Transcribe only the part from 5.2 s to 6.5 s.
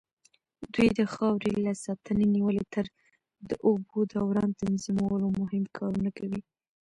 مهم کارونه کوي.